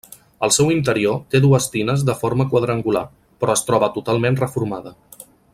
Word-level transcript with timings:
Al 0.45 0.53
seu 0.53 0.71
interior 0.75 1.19
té 1.35 1.41
dues 1.43 1.67
tines 1.75 2.07
de 2.09 2.17
forma 2.23 2.49
quadrangular, 2.55 3.07
però 3.45 3.59
es 3.59 3.67
troba 3.71 3.95
totalment 3.99 4.45
reformada. 4.45 4.99